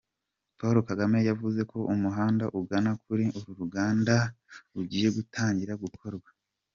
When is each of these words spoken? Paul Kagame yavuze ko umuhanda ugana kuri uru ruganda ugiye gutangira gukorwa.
Paul 0.57 0.75
Kagame 0.89 1.17
yavuze 1.29 1.61
ko 1.71 1.77
umuhanda 1.93 2.45
ugana 2.59 2.91
kuri 3.03 3.25
uru 3.37 3.51
ruganda 3.59 4.15
ugiye 4.79 5.09
gutangira 5.17 5.73
gukorwa. 5.85 6.29